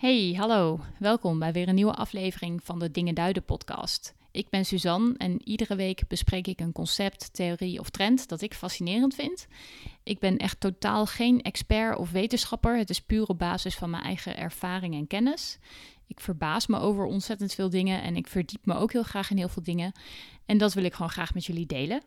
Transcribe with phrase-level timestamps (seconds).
[0.00, 0.80] Hey, hallo.
[0.98, 4.14] Welkom bij weer een nieuwe aflevering van de Dingen Duiden podcast.
[4.30, 8.54] Ik ben Suzanne en iedere week bespreek ik een concept, theorie of trend dat ik
[8.54, 9.46] fascinerend vind.
[10.02, 12.78] Ik ben echt totaal geen expert of wetenschapper.
[12.78, 15.58] Het is puur op basis van mijn eigen ervaring en kennis.
[16.06, 19.36] Ik verbaas me over ontzettend veel dingen en ik verdiep me ook heel graag in
[19.36, 19.92] heel veel dingen.
[20.46, 22.02] En dat wil ik gewoon graag met jullie delen.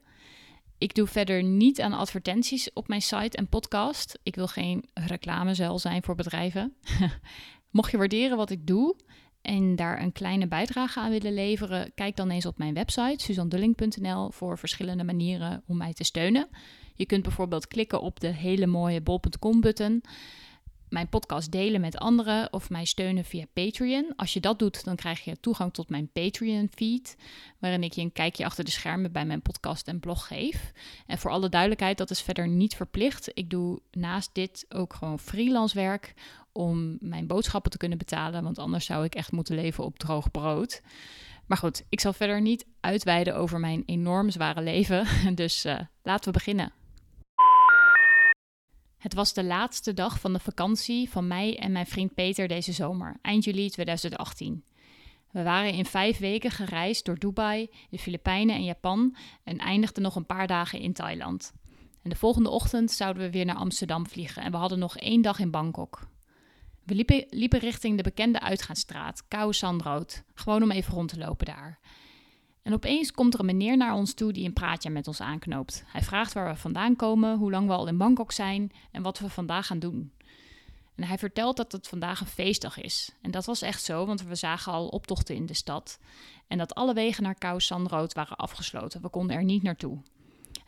[0.77, 4.19] Ik doe verder niet aan advertenties op mijn site en podcast.
[4.23, 6.73] Ik wil geen reclamezuil zijn voor bedrijven.
[7.73, 8.95] Mocht je waarderen wat ik doe
[9.41, 14.31] en daar een kleine bijdrage aan willen leveren, kijk dan eens op mijn website suzandulling.nl
[14.31, 16.47] voor verschillende manieren om mij te steunen.
[16.95, 20.03] Je kunt bijvoorbeeld klikken op de hele mooie bol.com button
[20.93, 24.13] mijn podcast delen met anderen of mij steunen via Patreon.
[24.15, 27.15] Als je dat doet, dan krijg je toegang tot mijn Patreon-feed,
[27.59, 30.71] waarin ik je een kijkje achter de schermen bij mijn podcast en blog geef.
[31.07, 33.31] En voor alle duidelijkheid, dat is verder niet verplicht.
[33.33, 36.13] Ik doe naast dit ook gewoon freelance werk
[36.51, 40.31] om mijn boodschappen te kunnen betalen, want anders zou ik echt moeten leven op droog
[40.31, 40.81] brood.
[41.45, 46.25] Maar goed, ik zal verder niet uitweiden over mijn enorm zware leven, dus uh, laten
[46.25, 46.82] we beginnen.
[49.03, 52.71] Het was de laatste dag van de vakantie van mij en mijn vriend Peter deze
[52.71, 54.63] zomer, eind juli 2018.
[55.31, 60.15] We waren in vijf weken gereisd door Dubai, de Filipijnen en Japan en eindigden nog
[60.15, 61.53] een paar dagen in Thailand.
[62.01, 65.21] En de volgende ochtend zouden we weer naar Amsterdam vliegen en we hadden nog één
[65.21, 66.07] dag in Bangkok.
[66.83, 66.95] We
[67.29, 71.79] liepen, richting de bekende uitgaansstraat, Khao San Road, gewoon om even rond te lopen daar.
[72.63, 75.83] En opeens komt er een meneer naar ons toe die een praatje met ons aanknoopt.
[75.87, 79.19] Hij vraagt waar we vandaan komen, hoe lang we al in Bangkok zijn en wat
[79.19, 80.11] we vandaag gaan doen.
[80.95, 83.11] En hij vertelt dat het vandaag een feestdag is.
[83.21, 85.99] En dat was echt zo, want we zagen al optochten in de stad.
[86.47, 89.01] En dat alle wegen naar Khao San Road waren afgesloten.
[89.01, 89.97] We konden er niet naartoe.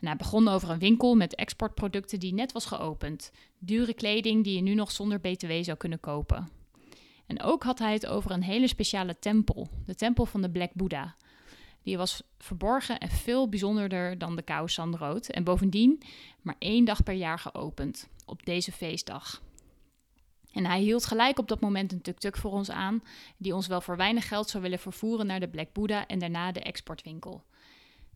[0.00, 3.32] En hij begon over een winkel met exportproducten die net was geopend.
[3.58, 6.48] Dure kleding die je nu nog zonder BTW zou kunnen kopen.
[7.26, 10.74] En ook had hij het over een hele speciale tempel, de tempel van de Black
[10.74, 11.16] Buddha.
[11.86, 15.28] Die was verborgen en veel bijzonderder dan de Kous Sandrood.
[15.28, 16.02] En bovendien
[16.42, 19.42] maar één dag per jaar geopend, op deze feestdag.
[20.52, 23.02] En hij hield gelijk op dat moment een tuk-tuk voor ons aan,
[23.36, 26.52] die ons wel voor weinig geld zou willen vervoeren naar de Black Buddha en daarna
[26.52, 27.44] de exportwinkel.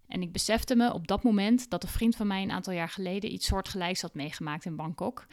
[0.09, 2.89] En ik besefte me op dat moment dat een vriend van mij een aantal jaar
[2.89, 5.27] geleden iets soortgelijks had meegemaakt in Bangkok.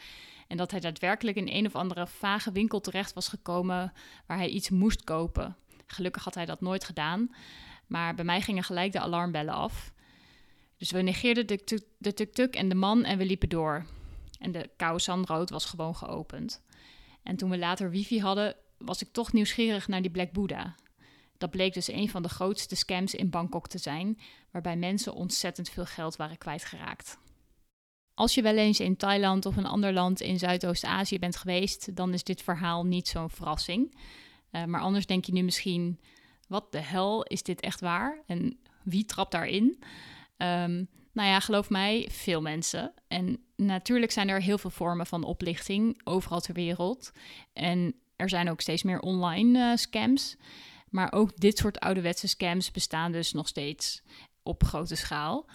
[0.47, 3.93] En dat hij daadwerkelijk in een of andere vage winkel terecht was gekomen
[4.25, 5.55] waar hij iets moest kopen.
[5.85, 7.29] Gelukkig had hij dat nooit gedaan.
[7.87, 9.93] Maar bij mij gingen gelijk de alarmbellen af.
[10.77, 11.47] Dus we negeerden
[11.97, 13.85] de tuk-tuk en de man en we liepen door.
[14.39, 16.61] En de Koude Sandrood was gewoon geopend.
[17.23, 20.75] En toen we later wifi hadden, was ik toch nieuwsgierig naar die Black Buddha.
[21.37, 24.19] Dat bleek dus een van de grootste scams in Bangkok te zijn,
[24.51, 27.17] waarbij mensen ontzettend veel geld waren kwijtgeraakt.
[28.13, 32.13] Als je wel eens in Thailand of een ander land in Zuidoost-Azië bent geweest, dan
[32.13, 33.97] is dit verhaal niet zo'n verrassing.
[34.51, 35.99] Uh, maar anders denk je nu misschien,
[36.47, 38.23] wat de hel is dit echt waar?
[38.25, 39.83] En wie trapt daarin?
[40.37, 42.93] Um, nou ja, geloof mij, veel mensen.
[43.07, 47.11] En natuurlijk zijn er heel veel vormen van oplichting overal ter wereld.
[47.53, 50.35] En er zijn ook steeds meer online uh, scams.
[50.89, 54.01] Maar ook dit soort ouderwetse scams bestaan dus nog steeds
[54.43, 55.45] op grote schaal.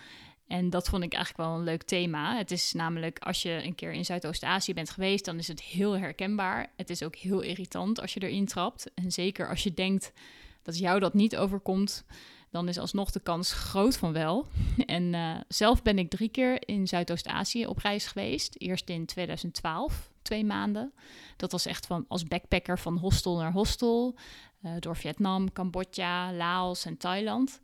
[0.46, 2.36] En dat vond ik eigenlijk wel een leuk thema.
[2.36, 5.98] Het is namelijk, als je een keer in Zuidoost-Azië bent geweest, dan is het heel
[5.98, 6.72] herkenbaar.
[6.76, 8.94] Het is ook heel irritant als je erin trapt.
[8.94, 10.12] En zeker als je denkt
[10.62, 12.04] dat jou dat niet overkomt,
[12.50, 14.46] dan is alsnog de kans groot van wel.
[14.86, 18.54] En uh, zelf ben ik drie keer in Zuidoost-Azië op reis geweest.
[18.58, 20.92] Eerst in 2012, twee maanden.
[21.36, 24.18] Dat was echt van als backpacker van hostel naar hostel.
[24.62, 27.60] Uh, door Vietnam, Cambodja, Laos en Thailand.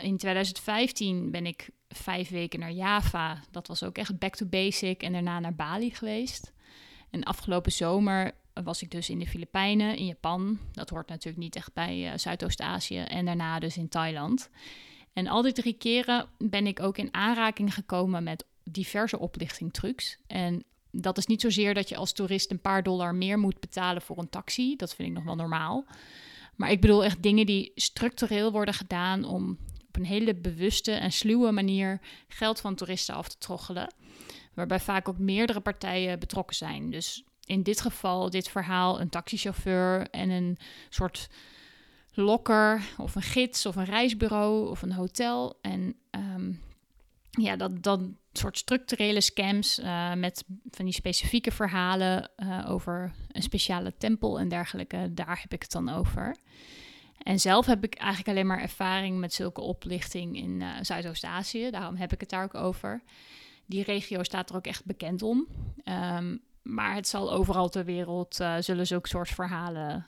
[0.00, 3.40] In 2015 ben ik vijf weken naar Java.
[3.50, 5.02] Dat was ook echt back to basic.
[5.02, 6.52] En daarna naar Bali geweest.
[7.10, 8.34] En afgelopen zomer
[8.64, 10.58] was ik dus in de Filipijnen, in Japan.
[10.72, 12.98] Dat hoort natuurlijk niet echt bij uh, Zuidoost-Azië.
[12.98, 14.50] En daarna dus in Thailand.
[15.12, 20.18] En al die drie keren ben ik ook in aanraking gekomen met diverse oplichtingtrucs.
[20.26, 24.02] En dat is niet zozeer dat je als toerist een paar dollar meer moet betalen
[24.02, 24.76] voor een taxi.
[24.76, 25.84] Dat vind ik nog wel normaal.
[26.54, 29.58] Maar ik bedoel echt dingen die structureel worden gedaan om
[29.88, 33.94] op een hele bewuste en sluwe manier geld van toeristen af te troggelen.
[34.54, 36.90] Waarbij vaak ook meerdere partijen betrokken zijn.
[36.90, 40.58] Dus in dit geval, dit verhaal, een taxichauffeur en een
[40.88, 41.28] soort
[42.12, 45.58] lokker of een gids of een reisbureau of een hotel.
[45.60, 46.52] En ehm,
[47.30, 48.00] ja, dat, dat
[48.32, 54.48] soort structurele scams uh, met van die specifieke verhalen uh, over een speciale tempel en
[54.48, 56.36] dergelijke, daar heb ik het dan over.
[57.22, 61.70] En zelf heb ik eigenlijk alleen maar ervaring met zulke oplichting in uh, Zuidoost-Azië.
[61.70, 63.02] Daarom heb ik het daar ook over.
[63.66, 65.46] Die regio staat er ook echt bekend om.
[65.84, 70.06] Um, maar het zal overal ter wereld, uh, zullen zulke soort verhalen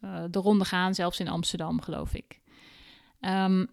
[0.00, 2.40] uh, de ronde gaan, zelfs in Amsterdam, geloof ik.
[3.20, 3.68] Um,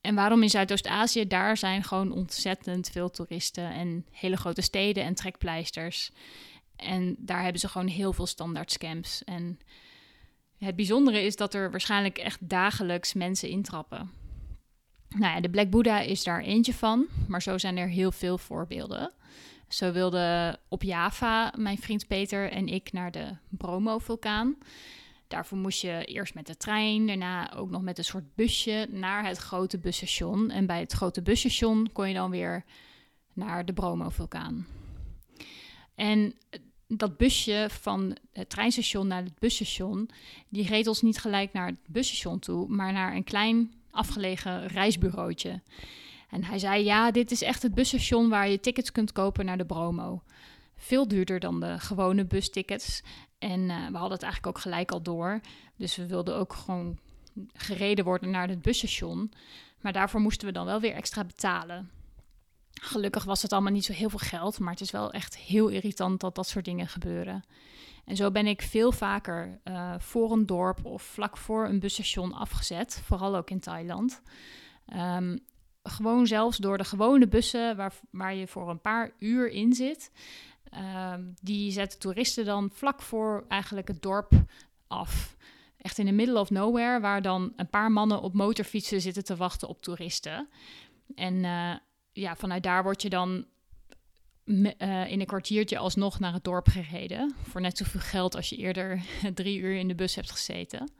[0.00, 1.26] en waarom in Zuidoost-Azië?
[1.26, 6.10] Daar zijn gewoon ontzettend veel toeristen en hele grote steden en trekpleisters.
[6.76, 9.24] En daar hebben ze gewoon heel veel standaard scams.
[9.24, 9.58] En
[10.58, 14.10] het bijzondere is dat er waarschijnlijk echt dagelijks mensen intrappen.
[15.08, 18.38] Nou ja, de Black Buddha is daar eentje van, maar zo zijn er heel veel
[18.38, 19.12] voorbeelden.
[19.72, 24.56] Zo wilden op Java mijn vriend Peter en ik naar de Bromo-vulkaan.
[25.28, 29.26] Daarvoor moest je eerst met de trein, daarna ook nog met een soort busje naar
[29.26, 30.50] het grote busstation.
[30.50, 32.64] En bij het grote busstation kon je dan weer
[33.32, 34.66] naar de Bromo-vulkaan.
[35.94, 36.34] En
[36.86, 40.10] dat busje van het treinstation naar het busstation,
[40.48, 45.60] die reed ons niet gelijk naar het busstation toe, maar naar een klein afgelegen reisbureautje.
[46.30, 49.58] En hij zei: Ja, dit is echt het busstation waar je tickets kunt kopen naar
[49.58, 50.22] de Bromo.
[50.76, 53.02] Veel duurder dan de gewone bustickets.
[53.38, 55.40] En uh, we hadden het eigenlijk ook gelijk al door.
[55.76, 56.98] Dus we wilden ook gewoon
[57.52, 59.32] gereden worden naar het busstation.
[59.80, 61.90] Maar daarvoor moesten we dan wel weer extra betalen.
[62.70, 65.68] Gelukkig was het allemaal niet zo heel veel geld, maar het is wel echt heel
[65.68, 67.44] irritant dat dat soort dingen gebeuren.
[68.04, 72.32] En zo ben ik veel vaker uh, voor een dorp of vlak voor een busstation
[72.32, 74.22] afgezet, vooral ook in Thailand.
[74.96, 75.38] Um,
[75.82, 80.10] gewoon zelfs door de gewone bussen waar, waar je voor een paar uur in zit.
[81.14, 84.32] Um, die zetten toeristen dan vlak voor eigenlijk het dorp
[84.86, 85.36] af.
[85.76, 89.36] Echt in the middle of nowhere, waar dan een paar mannen op motorfietsen zitten te
[89.36, 90.48] wachten op toeristen.
[91.14, 91.74] En uh,
[92.12, 93.46] ja, vanuit daar word je dan
[94.44, 97.34] uh, in een kwartiertje alsnog naar het dorp gereden.
[97.42, 99.02] Voor net zoveel geld als je eerder
[99.34, 100.90] drie uur in de bus hebt gezeten.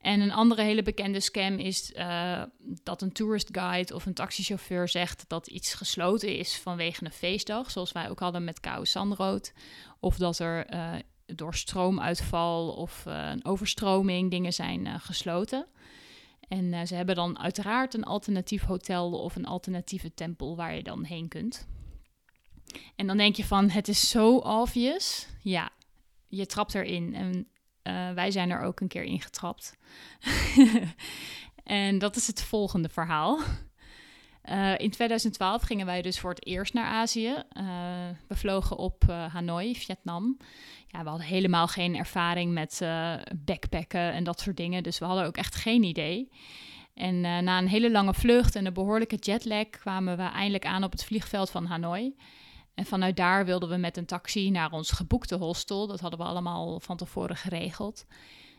[0.00, 2.42] En een andere hele bekende scam is uh,
[2.82, 7.70] dat een tourist guide of een taxichauffeur zegt dat iets gesloten is vanwege een feestdag,
[7.70, 9.52] zoals wij ook hadden met Kou Sandrood.
[10.00, 10.92] Of dat er uh,
[11.26, 15.66] door stroomuitval of uh, een overstroming dingen zijn gesloten.
[16.48, 21.04] En ze hebben dan uiteraard een alternatief hotel of een alternatieve tempel waar je dan
[21.04, 21.68] heen kunt.
[22.96, 25.26] En dan denk je van, het is zo obvious.
[25.42, 25.70] Ja,
[26.28, 27.14] je trapt erin.
[27.14, 27.48] En
[27.82, 29.76] uh, wij zijn er ook een keer in getrapt.
[31.64, 33.38] en dat is het volgende verhaal.
[34.44, 37.34] Uh, in 2012 gingen wij dus voor het eerst naar Azië.
[37.52, 37.64] Uh,
[38.28, 40.36] we vlogen op Hanoi, Vietnam.
[40.86, 42.80] Ja, we hadden helemaal geen ervaring met
[43.36, 44.82] backpacken en dat soort dingen.
[44.82, 46.30] Dus we hadden ook echt geen idee.
[46.94, 50.92] En na een hele lange vlucht en een behoorlijke jetlag kwamen we eindelijk aan op
[50.92, 52.14] het vliegveld van Hanoi.
[52.80, 55.86] En vanuit daar wilden we met een taxi naar ons geboekte hostel.
[55.86, 58.04] Dat hadden we allemaal van tevoren geregeld.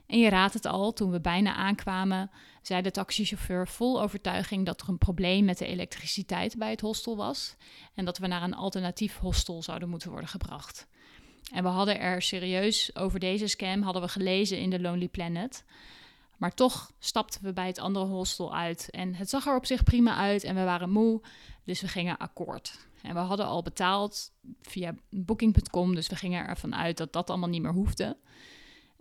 [0.07, 2.31] En je raadt het al, toen we bijna aankwamen,
[2.61, 7.17] zei de taxichauffeur vol overtuiging dat er een probleem met de elektriciteit bij het hostel
[7.17, 7.55] was.
[7.93, 10.87] En dat we naar een alternatief hostel zouden moeten worden gebracht.
[11.53, 15.63] En we hadden er serieus over deze scam hadden we gelezen in de Lonely Planet.
[16.37, 18.89] Maar toch stapten we bij het andere hostel uit.
[18.89, 21.21] En het zag er op zich prima uit en we waren moe,
[21.63, 22.89] dus we gingen akkoord.
[23.01, 24.31] En we hadden al betaald
[24.61, 28.17] via booking.com, dus we gingen ervan uit dat dat allemaal niet meer hoefde.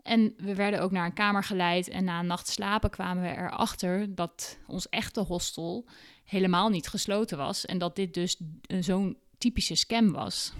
[0.02, 3.28] En we werden ook naar een kamer geleid en na een nacht slapen kwamen we
[3.28, 5.86] erachter dat ons echte hostel
[6.24, 8.40] helemaal niet gesloten was en dat dit dus
[8.80, 10.52] zo'n typische scam was.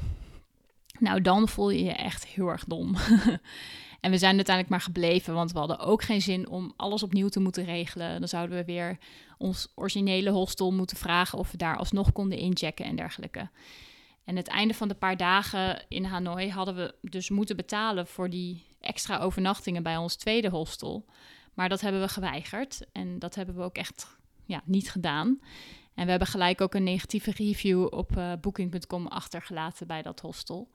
[0.98, 2.96] Nou, dan voel je je echt heel erg dom.
[4.00, 7.28] En we zijn uiteindelijk maar gebleven, want we hadden ook geen zin om alles opnieuw
[7.28, 8.18] te moeten regelen.
[8.18, 8.98] Dan zouden we weer
[9.38, 13.48] ons originele hostel moeten vragen of we daar alsnog konden inchecken en dergelijke.
[14.24, 18.30] En het einde van de paar dagen in Hanoi hadden we dus moeten betalen voor
[18.30, 21.04] die extra overnachtingen bij ons tweede hostel.
[21.54, 25.40] Maar dat hebben we geweigerd en dat hebben we ook echt ja, niet gedaan.
[25.94, 30.70] En we hebben gelijk ook een negatieve review op uh, booking.com achtergelaten bij dat hostel.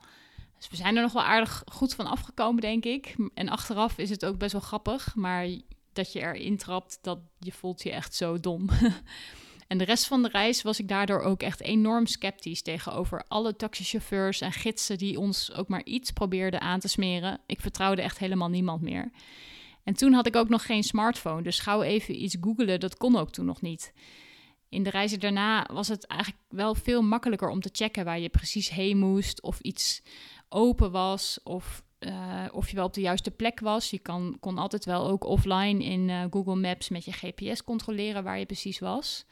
[0.57, 3.15] Dus we zijn er nog wel aardig goed van afgekomen, denk ik.
[3.33, 5.47] En achteraf is het ook best wel grappig, maar
[5.93, 8.69] dat je erin trapt, dat je voelt je echt zo dom.
[9.67, 13.55] en de rest van de reis was ik daardoor ook echt enorm sceptisch tegenover alle
[13.55, 17.39] taxichauffeurs en gidsen die ons ook maar iets probeerden aan te smeren.
[17.45, 19.11] Ik vertrouwde echt helemaal niemand meer.
[19.83, 23.15] En toen had ik ook nog geen smartphone, dus gauw even iets googelen, dat kon
[23.17, 23.93] ook toen nog niet.
[24.69, 28.29] In de reizen daarna was het eigenlijk wel veel makkelijker om te checken waar je
[28.29, 30.01] precies heen moest of iets
[30.55, 33.89] open was of uh, of je wel op de juiste plek was.
[33.89, 38.23] Je kan, kon altijd wel ook offline in uh, Google Maps met je GPS controleren
[38.23, 39.25] waar je precies was.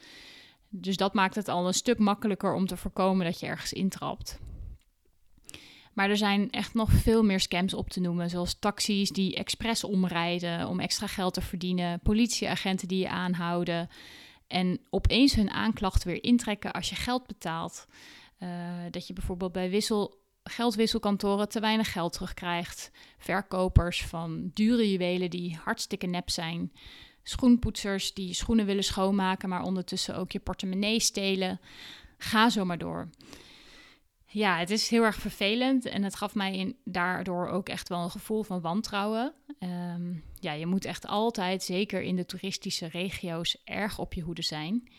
[0.69, 4.39] Dus dat maakt het al een stuk makkelijker om te voorkomen dat je ergens intrapt.
[5.93, 9.83] Maar er zijn echt nog veel meer scams op te noemen, zoals taxis die expres
[9.83, 13.89] omrijden om extra geld te verdienen, politieagenten die je aanhouden
[14.47, 17.87] en opeens hun aanklacht weer intrekken als je geld betaalt.
[18.39, 18.49] Uh,
[18.91, 22.91] dat je bijvoorbeeld bij Wissel geldwisselkantoren te weinig geld terugkrijgt.
[23.17, 26.71] Verkopers van dure juwelen die hartstikke nep zijn.
[27.23, 31.59] Schoenpoetsers die schoenen willen schoonmaken, maar ondertussen ook je portemonnee stelen.
[32.17, 33.09] Ga zo maar door.
[34.25, 38.03] Ja, het is heel erg vervelend en het gaf mij in, daardoor ook echt wel
[38.03, 39.33] een gevoel van wantrouwen.
[39.59, 44.41] Ehm, ja, je moet echt altijd, zeker in de toeristische regio's, erg op je hoede
[44.41, 44.89] zijn.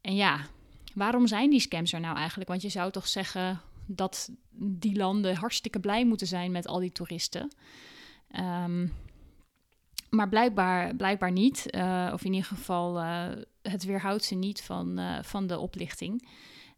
[0.00, 0.46] En ja,
[0.94, 2.48] waarom zijn die scams er nou eigenlijk?
[2.48, 6.92] Want je zou toch zeggen dat die landen hartstikke blij moeten zijn met al die
[6.92, 7.52] toeristen.
[8.64, 8.92] Um,
[10.10, 11.66] maar blijkbaar, blijkbaar niet.
[11.70, 13.28] Uh, of in ieder geval, uh,
[13.62, 16.28] het weerhoudt ze niet van, uh, van de oplichting.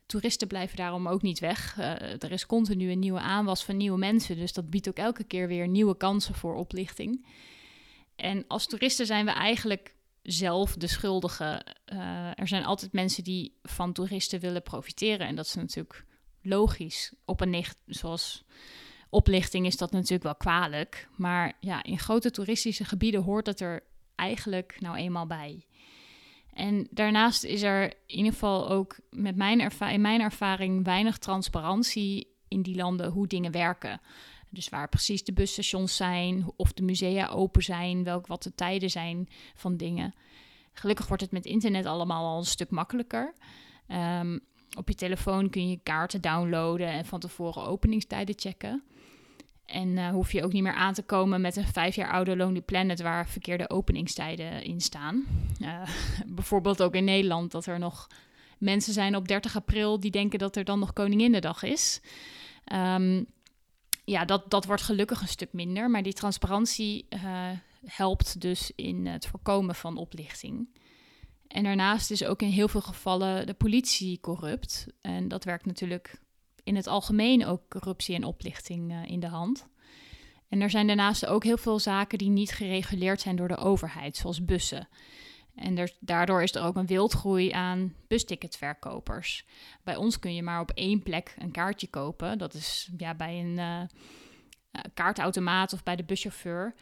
[0.07, 1.79] Toeristen blijven daarom ook niet weg.
[2.19, 4.37] er is continu een nieuwe aanwas van nieuwe mensen.
[4.37, 7.27] Dus dat biedt ook elke keer weer nieuwe kansen voor oplichting.
[8.17, 11.65] En als toeristen zijn we eigenlijk zelf de schuldigen.
[12.35, 15.27] er zijn altijd mensen die van toeristen willen profiteren.
[15.27, 16.05] En dat is natuurlijk
[16.43, 17.13] logisch.
[17.25, 18.45] Op een zoals
[19.11, 21.09] oplichting is dat natuurlijk wel kwalijk.
[21.17, 23.83] Maar ja, in grote toeristische gebieden hoort dat er
[24.15, 25.67] eigenlijk nou eenmaal bij.
[26.53, 32.37] En daarnaast is er in ieder geval ook met mijn in mijn ervaring weinig transparantie
[32.49, 34.01] in die landen hoe dingen werken.
[34.51, 38.91] Dus waar precies de busstations zijn, of de musea open zijn, welk wat de tijden
[38.91, 40.15] zijn van dingen.
[40.73, 43.35] Gelukkig wordt het met internet allemaal al een stuk makkelijker.
[43.89, 44.41] Um,
[44.77, 48.83] op je telefoon kun je kaarten downloaden en van tevoren openingstijden checken.
[49.67, 52.37] En uh, hoef je ook niet meer aan te komen met een vijf jaar oude
[52.37, 55.25] Lonely Planet waar verkeerde openingstijden in staan.
[55.61, 55.83] Uh,
[56.37, 58.07] bijvoorbeeld ook in Nederland dat er nog
[58.59, 62.01] mensen zijn op 30 april die denken dat er dan nog Koninginnedag is.
[62.73, 63.27] Um,
[64.05, 67.51] ja, dat, dat wordt gelukkig een stuk minder, maar die transparantie uh,
[67.85, 70.69] helpt dus in het voorkomen van oplichting.
[71.49, 74.87] En daarnaast is ook in heel veel gevallen de politie corrupt.
[75.01, 76.21] En dat werkt natuurlijk
[76.65, 79.69] in het algemeen ook corruptie en oplichting uh, in de hand.
[80.49, 84.17] En er zijn daarnaast ook heel veel zaken die niet gereguleerd zijn door de overheid,
[84.17, 84.89] zoals bussen.
[85.55, 89.47] En er, daardoor is er ook een wildgroei aan busticketverkopers.
[89.85, 92.39] Bij ons kun je maar op één plek een kaartje kopen.
[92.39, 93.81] Dat is ja, bij een uh,
[94.95, 96.75] kaartautomaat of bij de buschauffeur.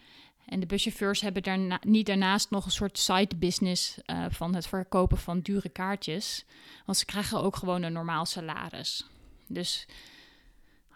[0.46, 4.66] En de buschauffeurs hebben daarna, niet daarnaast nog een soort side business uh, van het
[4.66, 6.44] verkopen van dure kaartjes.
[6.84, 9.06] Want ze krijgen ook gewoon een normaal salaris.
[9.46, 9.86] Dus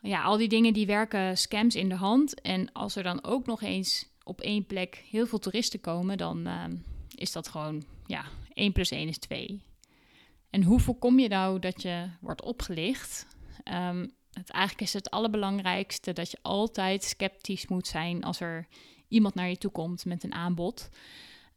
[0.03, 2.41] ja, al die dingen die werken scams in de hand.
[2.41, 6.47] En als er dan ook nog eens op één plek heel veel toeristen komen, dan
[6.47, 6.65] uh,
[7.15, 9.63] is dat gewoon, ja, 1 plus 1 is 2.
[10.51, 13.27] En hoe voorkom je nou dat je wordt opgelicht?
[13.65, 18.67] Um, het, eigenlijk is het allerbelangrijkste dat je altijd sceptisch moet zijn als er
[19.11, 20.91] iemand naar je toe komt met een aanbod.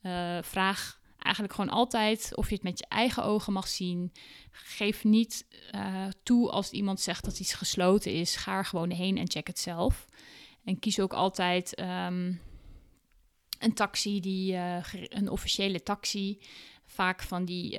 [0.01, 4.12] Uh, vraag eigenlijk gewoon altijd of je het met je eigen ogen mag zien.
[4.51, 5.45] Geef niet
[5.75, 8.36] uh, toe als iemand zegt dat iets gesloten is.
[8.36, 10.05] Ga er gewoon heen en check het zelf.
[10.63, 12.41] En kies ook altijd um,
[13.60, 16.39] een taxi, die, uh, een officiële taxi.
[16.86, 17.72] Vaak van die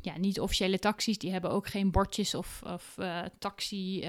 [0.00, 2.96] ja, niet-officiële taxis, die hebben ook geen bordjes of, of
[3.38, 4.00] taxi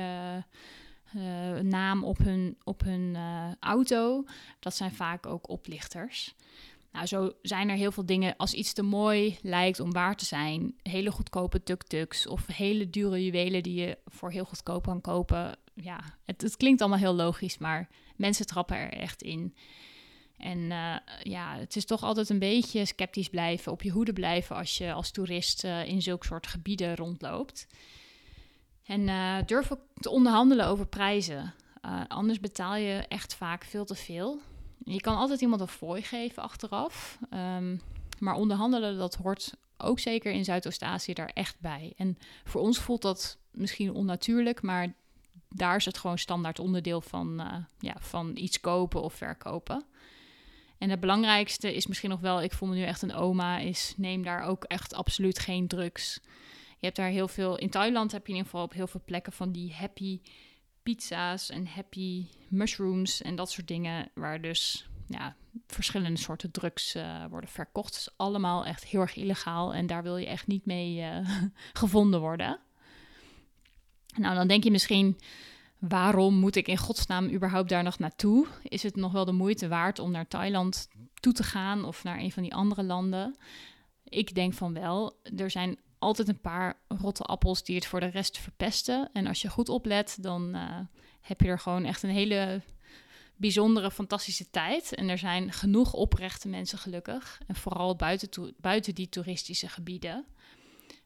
[1.16, 4.25] uh, naam op hun, op hun uh, auto.
[4.60, 6.36] Dat zijn vaak ook oplichters.
[6.92, 8.36] Nou, zo zijn er heel veel dingen.
[8.38, 13.24] Als iets te mooi lijkt om waar te zijn, hele goedkope tuk-tuks of hele dure
[13.24, 15.58] juwelen die je voor heel goedkoop kan kopen.
[15.74, 19.56] Ja, het, het klinkt allemaal heel logisch, maar mensen trappen er echt in.
[20.38, 24.56] En uh, ja, het is toch altijd een beetje sceptisch blijven, op je hoede blijven
[24.56, 27.68] als je als toerist in zulke soort gebieden rondloopt.
[28.89, 31.53] En uh, durf ook te onderhandelen over prijzen.
[31.86, 34.39] Uh, anders betaal je echt vaak veel te veel.
[34.84, 37.19] Je kan altijd iemand een fooi geven achteraf.
[37.34, 37.81] Um,
[38.19, 41.93] maar onderhandelen, dat hoort ook zeker in Zuidoost-Azië daar echt bij.
[41.98, 44.93] En voor ons voelt dat misschien onnatuurlijk, maar
[45.50, 49.84] daar is het gewoon standaard onderdeel van, uh, ja, van iets kopen of verkopen.
[50.77, 53.93] En het belangrijkste is misschien nog wel, ik voel me nu echt een oma, is
[53.98, 56.19] neem daar ook echt absoluut geen drugs.
[56.79, 57.57] Je hebt daar heel veel.
[57.57, 60.21] In Thailand heb je in ieder geval op heel veel plekken van die happy
[60.83, 64.12] pizza's en happy mushrooms en dat soort dingen.
[64.13, 65.36] Waar dus ja,
[65.67, 67.95] verschillende soorten drugs uh, worden verkocht.
[67.95, 71.29] Het allemaal echt heel erg illegaal en daar wil je echt niet mee uh,
[71.74, 72.59] gevonden worden.
[74.15, 75.19] Nou, dan denk je misschien,
[75.77, 78.48] waarom moet ik in godsnaam überhaupt daar nog naartoe?
[78.63, 82.19] Is het nog wel de moeite waard om naar Thailand toe te gaan of naar
[82.19, 83.36] een van die andere landen?
[84.03, 85.19] Ik denk van wel.
[85.38, 89.10] Er zijn altijd een paar rotte appels die het voor de rest verpesten.
[89.13, 90.79] En als je goed oplet, dan uh,
[91.22, 92.62] heb je er gewoon echt een hele
[93.36, 94.96] bijzondere, fantastische tijd.
[94.96, 97.41] En er zijn genoeg oprechte mensen gelukkig.
[97.48, 100.25] En vooral buiten, buiten die toeristische gebieden.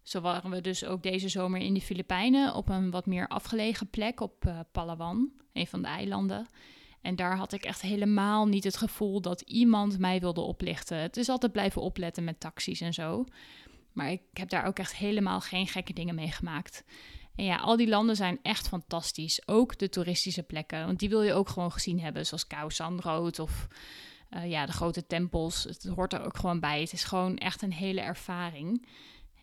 [0.04, 3.90] Zo waren we dus ook deze zomer in de Filipijnen op een wat meer afgelegen
[3.90, 6.48] plek op uh, Palawan, een van de eilanden.
[7.02, 10.98] En daar had ik echt helemaal niet het gevoel dat iemand mij wilde oplichten.
[10.98, 13.26] Het is altijd blijven opletten met taxis en zo.
[13.94, 16.84] Maar ik heb daar ook echt helemaal geen gekke dingen mee gemaakt.
[17.36, 19.48] En ja, al die landen zijn echt fantastisch.
[19.48, 20.86] Ook de toeristische plekken.
[20.86, 22.26] Want die wil je ook gewoon gezien hebben.
[22.26, 23.04] Zoals Khao San
[23.40, 23.68] of
[24.30, 25.64] uh, ja, de grote tempels.
[25.64, 26.82] Het hoort er ook gewoon bij.
[26.82, 28.88] Het is gewoon echt een hele ervaring.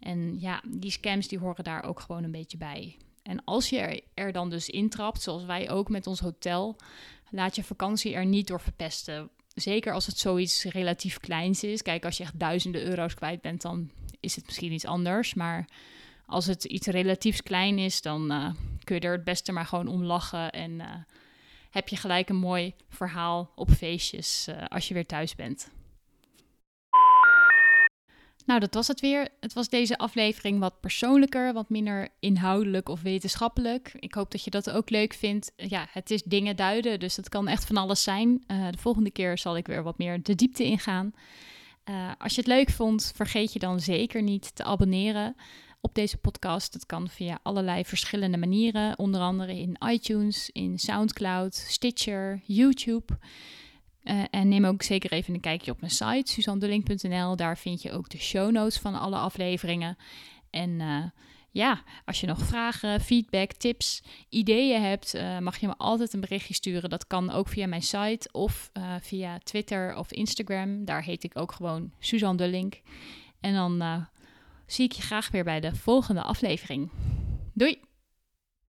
[0.00, 2.96] En ja, die scams die horen daar ook gewoon een beetje bij.
[3.22, 6.76] En als je er, er dan dus intrapt, zoals wij ook met ons hotel,
[7.30, 9.30] laat je vakantie er niet door verpesten.
[9.54, 11.82] Zeker als het zoiets relatief kleins is.
[11.82, 13.90] Kijk, als je echt duizenden euro's kwijt bent, dan
[14.20, 15.34] is het misschien iets anders.
[15.34, 15.68] Maar
[16.26, 18.50] als het iets relatiefs klein is, dan uh,
[18.84, 20.50] kun je er het beste maar gewoon om lachen.
[20.50, 20.86] En uh,
[21.70, 25.70] heb je gelijk een mooi verhaal op feestjes uh, als je weer thuis bent.
[28.46, 29.28] Nou, dat was het weer.
[29.40, 33.92] Het was deze aflevering wat persoonlijker, wat minder inhoudelijk of wetenschappelijk.
[33.98, 35.52] Ik hoop dat je dat ook leuk vindt.
[35.56, 38.44] Ja, het is dingen duiden, dus het kan echt van alles zijn.
[38.46, 41.12] De volgende keer zal ik weer wat meer de diepte ingaan.
[41.90, 45.36] Uh, als je het leuk vond, vergeet je dan zeker niet te abonneren
[45.80, 46.72] op deze podcast.
[46.72, 53.18] Dat kan via allerlei verschillende manieren, onder andere in iTunes, in SoundCloud, Stitcher, YouTube.
[54.04, 57.36] Uh, en neem ook zeker even een kijkje op mijn site, suzandulling.nl.
[57.36, 59.96] Daar vind je ook de show notes van alle afleveringen.
[60.50, 61.04] En uh,
[61.50, 66.20] ja, als je nog vragen, feedback, tips, ideeën hebt, uh, mag je me altijd een
[66.20, 66.90] berichtje sturen.
[66.90, 70.84] Dat kan ook via mijn site of via Twitter of Instagram.
[70.84, 72.80] Daar heet ik ook gewoon Suzanne Dullink.
[73.40, 74.06] En dan
[74.66, 76.90] zie ik je graag weer bij de volgende aflevering.
[77.54, 77.89] Doei!